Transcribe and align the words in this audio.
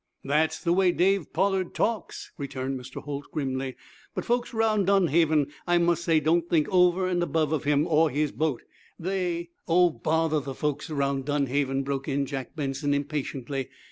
"That's 0.23 0.59
the 0.59 0.73
way 0.73 0.91
Dave 0.91 1.31
Pollard 1.31 1.75
talks," 1.75 2.31
returned 2.35 2.79
Mr. 2.79 3.03
Holt, 3.03 3.25
grimly. 3.31 3.75
"But 4.15 4.25
folks 4.25 4.51
'round 4.51 4.87
Dunhaven, 4.87 5.51
I 5.67 5.77
must 5.77 6.03
say, 6.03 6.19
don't 6.19 6.49
think 6.49 6.67
over 6.69 7.07
an' 7.07 7.21
above 7.21 7.51
of 7.53 7.65
him 7.65 7.85
or 7.85 8.09
his 8.09 8.31
boat. 8.31 8.63
They" 8.97 9.51
"Oh, 9.67 9.91
bother 9.91 10.39
the 10.39 10.55
folks 10.55 10.89
around 10.89 11.25
Dunhaven!" 11.25 11.83
broke 11.83 12.07
in 12.07 12.25
Jack 12.25 12.55
Benson, 12.55 12.95
impatiently. 12.95 13.69